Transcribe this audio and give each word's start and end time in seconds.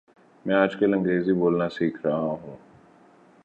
میں 0.45 0.55
آج 0.55 0.75
کل 0.75 0.93
انگریزی 0.93 1.33
بولنا 1.33 1.69
سیکھ 1.69 2.05
رہا 2.05 2.17
ہوں 2.17 2.37